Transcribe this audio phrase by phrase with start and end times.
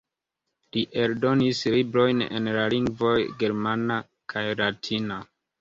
[0.77, 3.15] Li eldonis librojn en la lingvoj
[3.45, 4.03] germana
[4.35, 5.25] kaj latina.